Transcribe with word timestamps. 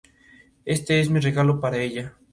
Este 0.65 0.99
es 0.99 1.11
mi 1.11 1.19
regalo 1.19 1.61
para 1.61 1.77
ella. 1.77 2.15